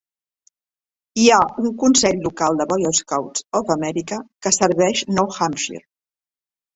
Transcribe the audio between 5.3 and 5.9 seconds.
Hampshire.